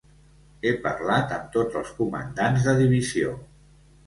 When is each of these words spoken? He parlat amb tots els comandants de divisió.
He 0.61 0.71
parlat 0.85 1.35
amb 1.35 1.51
tots 1.57 1.77
els 1.83 1.93
comandants 2.01 2.67
de 2.71 2.75
divisió. 2.81 3.37